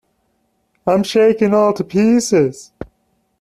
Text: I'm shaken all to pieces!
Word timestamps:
I'm 0.87 1.03
shaken 1.03 1.53
all 1.53 1.73
to 1.73 1.83
pieces! 1.83 2.71